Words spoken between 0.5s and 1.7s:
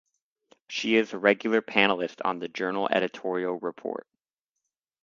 She is a regular